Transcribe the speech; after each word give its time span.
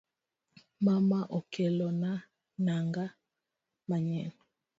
Mama 0.85 1.19
okelona 1.37 2.11
nang'a 2.65 3.05
manyien 3.87 4.33